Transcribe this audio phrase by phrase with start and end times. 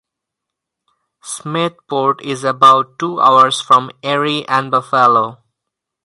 [1.23, 5.43] Smethport is about two hours from Erie and Buffalo.